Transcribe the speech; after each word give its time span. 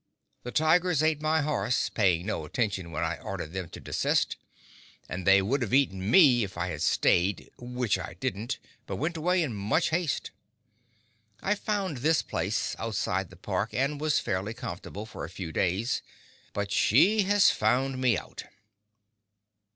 The 0.41 0.49
tigers 0.51 1.03
ate 1.03 1.21
my 1.21 1.41
horse, 1.43 1.87
paying 1.89 2.25
no 2.25 2.43
attention 2.43 2.91
when 2.91 3.03
I 3.03 3.17
ordered 3.19 3.53
them 3.53 3.69
to 3.69 3.79
desist, 3.79 4.35
and 5.07 5.27
they 5.27 5.43
would 5.43 5.61
even 5.61 5.69
have 5.69 5.73
eaten 5.75 6.09
me 6.09 6.43
if 6.43 6.57
I 6.57 6.69
had 6.69 6.81
stayed—which 6.81 7.99
I 7.99 8.15
didn't, 8.15 8.57
but 8.87 8.95
went 8.95 9.15
away 9.15 9.43
in 9.43 9.53
much 9.53 9.89
haste…. 9.89 10.31
I 11.43 11.53
found 11.53 11.97
this 11.97 12.23
place, 12.23 12.75
outside 12.79 13.29
the 13.29 13.35
Park, 13.37 13.75
and 13.75 14.01
was 14.01 14.17
fairly 14.17 14.55
comfortable 14.55 15.05
for 15.05 15.23
a 15.23 15.29
few 15.29 15.51
days, 15.51 16.01
but 16.51 16.71
she 16.71 17.21
has 17.27 17.51
found 17.51 18.01
me 18.01 18.17
out. 18.17 18.45